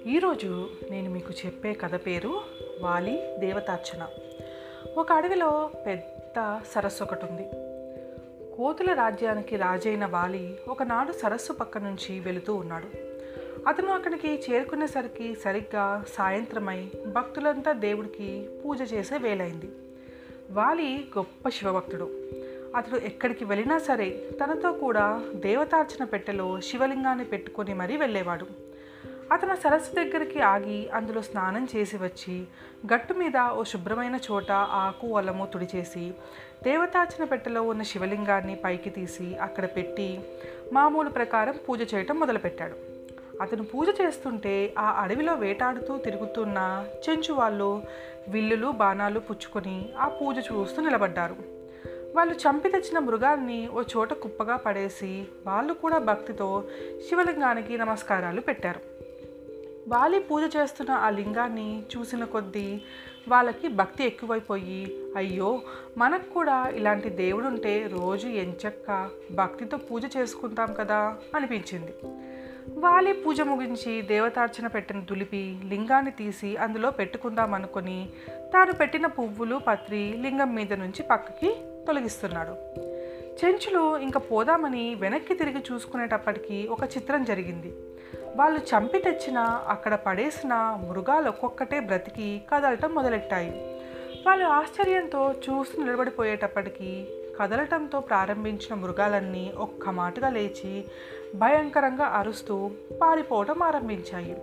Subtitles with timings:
[0.06, 2.40] ఈరోజు నేను మీకు చెప్పే కథ పేరు
[2.80, 4.06] వాలి దేవతార్చన.
[4.98, 7.46] ఒక అడవిలో పెద్ద సరస్సు ఒకటి ఉంది.
[8.56, 13.12] కోతుల రాజ్యానికి రాజైన వాలి ఒకనాడు సరస్సు పక్క నుంచి వెళుతూ ఉన్నాడు.
[13.68, 19.70] అతను అక్కడికి చేరుకునేసరికి సరిగ్గా సాయంత్రమై భక్తులంతా దేవుడికి పూజ చేసే వేలైంది
[20.56, 20.88] వాలి
[21.18, 22.06] గొప్ప శివభక్తుడు.
[22.76, 24.08] అతడు ఎక్కడికి వెళ్ళినా సరే
[24.40, 28.46] తనతో కూడా దేవతార్చన పెట్టెలో శివలింగాన్ని పెట్టుకొని మరీ వెళ్ళేవాడు.
[29.32, 32.44] అతను సరస్సు దగ్గరికి ఆగి అందులో స్నానం చేసి వచ్చి
[32.92, 36.12] గట్టు మీద ఓ శుభ్రమైన చోట ఆకు అలము తుడిచేసి
[36.62, 40.20] దేవతార్చన పెట్టెలో ఉన్న శివలింగాన్ని పైకి తీసి అక్కడ పెట్టి
[40.72, 42.91] మామూలు ప్రకారం పూజ చేయటం మొదలుపెట్టాడు.
[43.42, 47.82] అతను పూజ చేస్తుంటే ఆ అడవిలో వేటాడుతూ తిరుగుతున్న చెంచు వాళ్ళు
[48.28, 51.36] విల్లులు బాణాలు పుచ్చుకొని ఆ పూజ చూస్తూ నిలబడ్డారు.
[52.16, 56.64] వాళ్ళు చంపి తెచ్చిన మృగాల్ని ఓ చోట కుప్పగా పడేసి వాళ్ళు కూడా భక్తితో
[57.08, 58.80] శివలింగానికి నమస్కారాలు పెట్టారు.
[59.88, 62.80] వాలి పూజ చేస్తున్న ఆ లింగాన్ని చూసిన కొద్దీ
[63.28, 65.60] వాళ్ళకి భక్తి ఎక్కువైపోయి అయ్యో
[65.98, 71.94] మనకు కూడా ఇలాంటి దేవుడుంటే రోజు ఎంచక్క భక్తితో పూజ చేసుకుంటాం కదా అనిపించింది.
[72.68, 80.54] వాలి పూజ ముగించి దేవతార్చన పెట్టిన దులిపి లింగాన్ని తీసి అందులో పెట్టుకుందామనుకొని తాను పెట్టిన పువ్వులు పత్రి లింగం
[80.54, 81.54] మీద నుంచి పక్కకి
[81.86, 82.50] తొలగిస్తున్నాడు.
[83.44, 87.74] చెంచులు ఇంకా పోదామని వెనక్కి తిరిగి చూసుకునేటప్పటికి ఒక చిత్రం జరిగింది.
[88.36, 89.38] వాళ్ళు చంపి తెచ్చిన
[89.68, 90.54] అక్కడ పడేసిన
[90.88, 93.80] మృగాలు ఒక్కొక్కటే బ్రతికి కదలటం మొదలెట్టాయి.
[94.26, 97.06] వాళ్ళు ఆశ్చర్యంతో చూస్తూ నిలబడిపోయేటప్పటికీ
[97.42, 100.84] కదలటంతో ప్రారంభించిన మృగాలన్నీ ఒక్క మాటగా లేచి
[101.34, 102.70] భయంకరంగా అరుస్తూ
[103.02, 104.36] పారిపోవడం ఆరంభించాయి.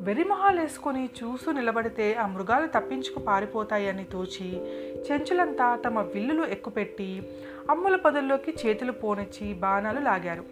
[0.00, 4.60] వెరిమొహాలేసుకొని చూస్తూ నిలబడితే ఆ మృగాలు తప్పించుకు పారిపోతాయని తోచి
[5.10, 7.22] చెంచులంతా తమ విల్లులు ఎక్కుపెట్టి
[7.70, 10.42] అమ్ముల పదుల్లోకి చేతులు పోనిచ్చి బాణాలు లాగారు.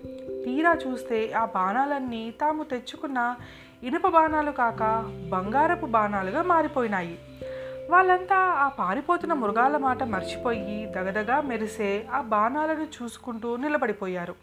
[0.44, 3.36] తీరా చూస్తే ఆ బాణాలన్నీ తాము తెచ్చుకున్న
[3.82, 4.82] ఇనుప బాణాలు కాక
[5.28, 7.18] బంగారపు బాణాలుగా మారిపోయినాయి.
[7.90, 14.34] వాళ్ళంతా ఆ పారిపోతున్న మృగాల మాట మర్చిపోయి దగదగా మెరిసే ఆ బాణాలను చూసుకుంటూ నిలబడిపోయారు.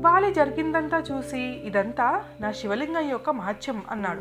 [0.00, 4.20] వాలి జరిగిందంతా చూసి ఇదంతా నా శివలింగం యొక్క మహత్యం అన్నాడు.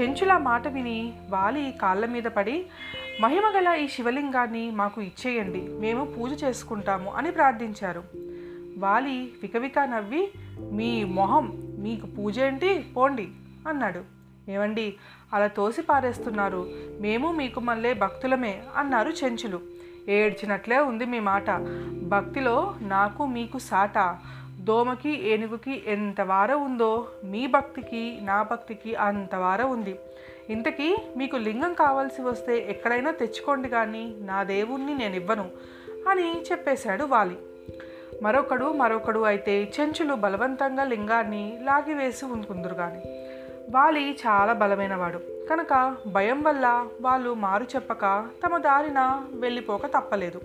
[0.00, 2.66] చెంచుల మాట విని వాలి కాళ్ళ మీద పడి
[3.20, 8.02] మహిమగల ఈ శివలింగాన్ని మాకు ఇచ్చేయండి మేము పూజ చేసుకుంటాము అని ప్రార్థించారు.
[8.78, 10.30] వాలి వికవిక నవ్వి
[10.72, 12.86] మీ మొహం మీకు పూజ ఏంటి?
[12.96, 13.28] పోండి
[13.68, 14.19] అన్నాడు.
[14.50, 14.94] ఏమండి
[15.32, 16.68] అలా తోసి పారేస్తున్నారు.
[17.00, 19.60] మేము మీకు మళ్ళీ భక్తులమే అన్నారు చెంచులు.
[20.08, 21.50] ఏడ్చినట్లే ఉంది మీ మాట.
[22.08, 24.18] భక్తిలో నాకు మీకు సాట.
[24.60, 29.98] దోమకి ఏనుగుకి ఎంత వార ఉందో మీ భక్తికి నా భక్తికి అంత వార ఉంది.
[30.48, 35.50] ఇంతకీ మీకు లింగం కావాల్సి వస్తే ఎక్కడైనా తెచ్చుకోండి కానీ నా దేవుణ్ణి నేను ఇవ్వను
[36.08, 37.36] అని చెప్పేశాడు వాలి.
[38.22, 43.29] మరొకడు మరొకడు అయితే చెంచులు బలవంతంగా లింగాన్ని లాగివేసి ఉంచుకుందరు కానీ
[43.70, 45.18] వాలి చాలా బలమైనవాడు.
[45.50, 50.40] కనుక భయం వల్ల వాళ్ళు మారు చెప్పక తమ దారిన వెళ్ళిపోక తప్పలేదు.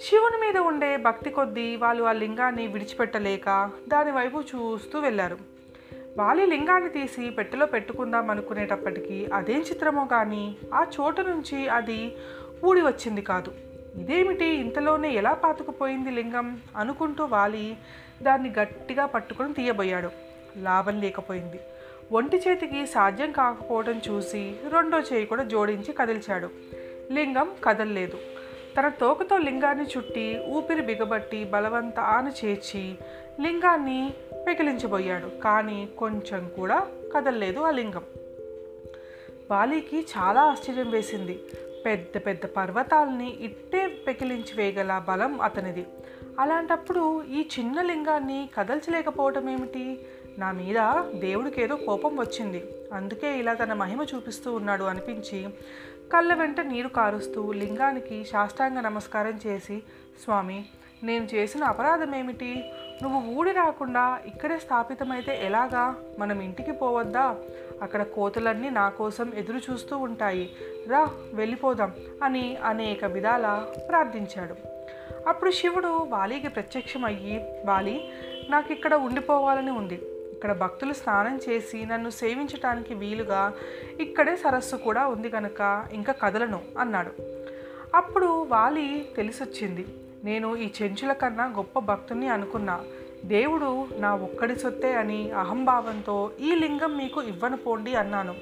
[0.00, 5.38] శివుని మీద ఉండే భక్తి కొద్దీ వాళ్ళు ఆ లింగాన్ని విడిచిపెట్టలేక దాని వైపు చూస్తూ వెళ్ళారు.
[6.18, 12.16] వాలి లింగాన్ని తీసి పెట్టెలో పెట్టుకుందాం అనుకునేటప్పటికీ అదేం చిత్రమో కానీ ఆ చోటు నుంచి అది
[12.64, 13.52] ఊడి వచ్చింది కాదు.
[13.94, 14.44] ఇదేమిటి?
[14.44, 16.60] ఇంతలోనే ఎలా పాతుకుపోయింది లింగం?
[16.76, 17.76] అనుకుంటూ వాలి
[18.22, 20.10] దాన్ని గట్టిగా పట్టుకొని తీయబోయాడు.
[20.56, 21.60] లాభం లేకపోయింది.
[22.12, 26.48] ఒంటి చేతికి సాధ్యం కాకపోవడం చూసి రెండో చేయి కూడా జోడించి కదిల్చాడు.
[27.12, 28.18] లింగం కదల్లేదు.
[28.78, 32.94] తన తోకతో లింగాన్ని చుట్టి ఊపిరి బిగబట్టి బలవంతాన చేర్చి
[33.40, 34.14] లింగాన్ని
[34.48, 35.40] పెకిలించబోయాడు.
[35.40, 36.86] కానీ కొంచెం కూడా
[37.16, 38.02] కదల్లేదు ఆ లింగం.
[39.50, 41.40] వాలీకి చాలా ఆశ్చర్యం వేసింది.
[41.86, 45.86] పెద్ద పెద్ద పర్వతాలని ఇట్టే పెకిలించి వేయగల బలం అతనిది.
[46.40, 50.06] అలాంటప్పుడు ఈ చిన్న లింగాన్ని కదల్చలేకపోవటం ఏమిటి?
[50.38, 52.64] నా మీద దేవుడికి ఏదో కోపం వచ్చింది.
[52.92, 55.48] అందుకే ఇలా తన మహిమ చూపిస్తూ ఉన్నాడు అనిపించి
[56.12, 59.82] కళ్ళ వెంట నీరు కారుస్తూ లింగానికి సాష్టాంగ నమస్కారం చేసి
[60.24, 60.64] స్వామి
[61.02, 62.72] నేను చేసిన అపరాధం ఏమిటి
[63.02, 65.96] నువ్వు ఊడి రాకుండా ఇక్కడే స్థాపితమైతే ఎలాగా?
[66.18, 67.36] మనం ఇంటికి పోవద్దా?
[67.82, 70.50] అక్కడ కోతులన్నీ నా కోసం ఎదురు చూస్తూ ఉంటాయి.
[70.88, 74.54] రా వెళ్ళిపోదాం అని అనేక విధాల ప్రార్థించాడు.
[75.28, 78.08] అప్పుడు శివుడు వాలికి ప్రత్యక్షమయ్యి బాలి
[78.50, 80.02] నాకు ఇక్కడ ఉండిపోవాలని ఉంది.
[80.36, 83.52] ఇక్కడ భక్తులు స్నానం చేసి నన్ను సేవించటానికి వీలుగా
[84.00, 87.10] ఇక్కడే సరస్సు కూడా ఉంది కనుక ఇంకా కదలను అన్నాడు.
[87.94, 89.86] అప్పుడు వాలి తెలిసొచ్చింది.
[90.24, 92.80] నేను ఈ చెంచుల కన్నా గొప్ప భక్తుని అనుకున్నా.
[93.24, 98.34] దేవుడు నా ఒక్కడి సొత్తే అని అహంభావంతో ఈ లింగం మీకు ఇవ్వను పోండి అన్నాను.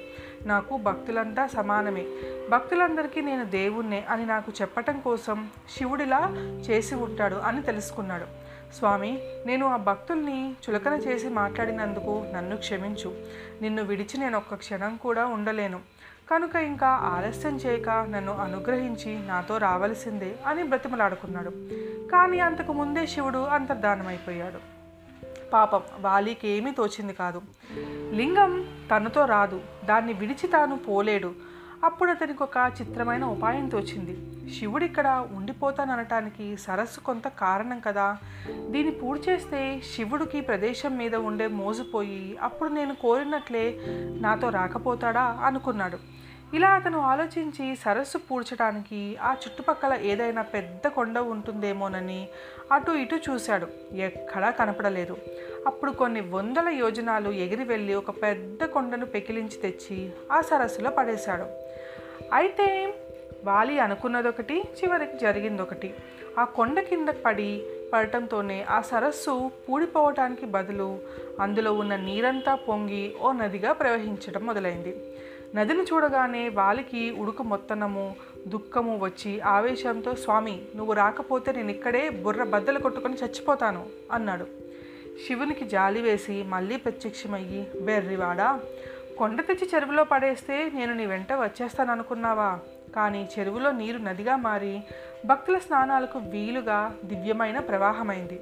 [0.45, 2.05] నాకు భక్తులంతా సమానమే.
[2.49, 6.29] భక్తులందరికీ నేను దేవుణ్ణే అని నాకు చెప్పటం కోసం శివుడిలా
[6.69, 8.44] చేసి ఉంటాడు అని తెలుసుకున్నాడు.
[8.73, 13.15] స్వామి నేను ఆ భక్తుల్ని చులకన చేసి మాట్లాడినందుకు నన్ను క్షమించు.
[13.61, 15.79] నిన్ను విడిచి నేను ఒక్క క్షణం కూడా ఉండలేను.
[16.31, 21.49] కనుక ఇంకా ఆలస్యం చేయక నన్ను అనుగ్రహించి నాతో రావలసిందే అని బ్రతిమలాడుకున్నాడు.
[22.11, 24.75] కానీ అంతకు ముందే శివుడు అంతర్ధానమైపోయాడు.
[25.53, 27.41] పాపం వాలికి ఏమీ తోచింది కాదు.
[28.11, 29.61] లింగం తనతో రాదు.
[29.85, 31.33] దాన్ని విడిచి తాను పోలేడు.
[31.85, 34.15] అప్పుడు అతనికి ఒక చిత్రమైన ఉపాయం తోచింది.
[34.51, 38.17] శివుడిక్కడ ఉండిపోతాననటానికి సరస్సు కొంత కారణం కదా.
[38.69, 43.79] దీన్ని పూడి చేస్తే శివుడికి ప్రదేశం మీద ఉండే మోజుపోయి అప్పుడు నేను కోరినట్లే
[44.21, 45.97] నాతో రాకపోతాడా అనుకున్నాడు.
[46.55, 52.27] ఇలా అతను ఆలోచించి సరస్సు పూడ్చడానికి ఆ చుట్టుపక్కల ఏదైనా పెద్ద కొండ ఉంటుందేమోనని
[52.71, 53.67] అటు ఇటు చూశాడు.
[53.93, 55.17] ఎక్కడా కనపడలేదు.
[55.67, 61.64] అప్పుడు కొన్ని వందల యోజనాలు ఎగిరి వెళ్ళి ఒక పెద్ద కొండను పెకిలించి తెచ్చి ఆ సరస్సులో పడేశాడు.
[62.33, 62.93] అయితే
[63.45, 65.93] వాలి అనుకున్నదొకటి చివరికి జరిగిందొకటి.
[66.39, 67.63] ఆ కొండ కింద పడి
[67.93, 70.99] పడటంతోనే ఆ సరస్సు పూడిపోవటానికి బదులు
[71.39, 74.95] అందులో ఉన్న నీరంతా పొంగి ఓ నదిగా ప్రవహించడం మొదలైంది.
[75.55, 78.15] నదిని చూడగానే వాలికి ఉడుకు మొత్తనము
[78.47, 84.47] దుఃఖము వచ్చి ఆవేశంతో స్వామి నువ్వు రాకపోతే నేను ఇక్కడే బుర్ర బద్దలు కొట్టుకొని చచ్చిపోతాను అన్నాడు.
[85.27, 88.59] శివునికి జాలి వేసి మళ్ళీ ప్రత్యక్షమయ్యి బెర్రివాడా
[89.17, 92.59] కొండ తెచ్చి చెరువులో పడేస్తే నేను నీ వెంట వచ్చేస్తాను అనుకున్నావా
[92.95, 94.83] కానీ చెరువులో నీరు నదిగా మారి
[95.25, 98.39] భక్తుల స్నానాలకు వీలుగా దివ్యమైన ప్రవాహమైంది.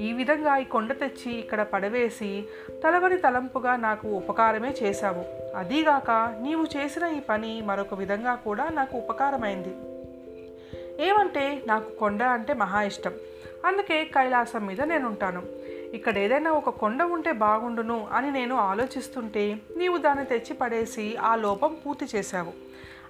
[0.00, 2.44] ఈ విధంగా ఈ కొండ తెచ్చి ఇక్కడ పడవేసి
[2.84, 5.24] తలవని తలంపుగా నాకు ఉపకారమే చేశావు.
[5.56, 6.10] అదీగాక
[6.42, 9.74] నీవు చేసిన ఈ పని మరొక విధంగా కూడా నాకు ఉపకారమైంది.
[11.08, 13.12] ఏమంటే నాకు కొండ అంటే మహా ఇష్టం.
[13.66, 15.42] అందుకే కైలాసం మీద నేను ఉంటాను
[15.94, 21.76] ఇక్కడ ఏదైనా ఒక కొండ ఉంటే బాగుండును అని నేను ఆలోచిస్తుంటే నీవు దాన్ని తెచ్చి పడేసి ఆ లోపం
[21.86, 22.52] పూర్తి చేశావు.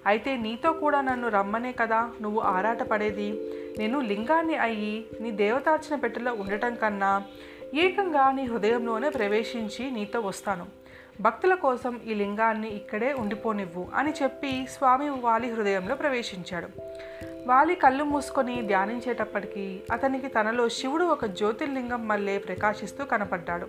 [0.05, 3.29] అయితే నీతో కూడా నన్ను రమ్మనే కదా నువ్వు ఆరాట పడేది
[3.77, 7.23] నేను లింగాన్ని అయ్యి నీ దేవతార్చన పెట్టెలో ఉండటం కన్నా
[7.73, 10.65] ఏకంగా నీ హృదయంలోనే ప్రవేశించి నీతో వస్తాను.
[11.21, 16.69] భక్తుల కోసం ఈ లింగాన్ని ఇక్కడే ఉండిపోనివ్వు అని చెప్పి స్వామి వాలి హృదయంలో ప్రవేశించాడు.
[17.47, 23.67] వాలి కళ్ళు మూసుకొని ధ్యానించేటప్పటికీ అతనికి తనలో శివుడు ఒక జ్యోతిర్లింగం మల్లే ప్రకాశిస్తూ కనపడ్డాడు.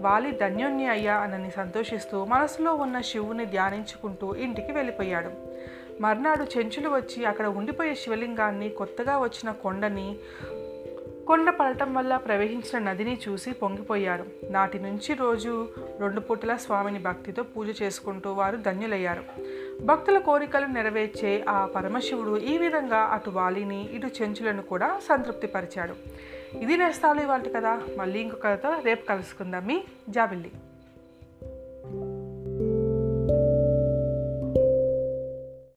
[0.00, 5.30] వాలి ధన్యోన్య అయ్యా అనని సంతోషిస్తూ మనసులో ఉన్న శివుని ధ్యానించుకుంటూ ఇంటికి వెళ్ళిపోయాడు.
[6.02, 10.16] మర్నాడు చెంచులు వచ్చి అక్కడ ఉండిపోయే శివలింగాన్ని కొత్తగా వచ్చిన కొండని
[11.26, 14.26] కొండ పడటం వల్ల ప్రవహించిన నదిని చూసి పొంగిపోయారు.
[14.50, 15.68] నాటి నుంచి రోజు
[16.00, 19.24] రెండు పూటల స్వామిని భక్తితో పూజ చేసుకుంటూ వారు ధన్యులయ్యారు.
[19.84, 25.94] భక్తుల కోరికలు నెరవేర్చే ఆ పరమశివుడు ఈ విధంగా అటు వాలిని ఇటు చెంచులను కూడా సంతృప్తిపరిచాడు.
[26.58, 29.66] ఇది నేస్తాలు ఇవాళ కదా మళ్ళీ ఇంకొక కథతో రేపు కలుసుకుందాం.
[29.66, 30.50] మీ జాబిల్లి.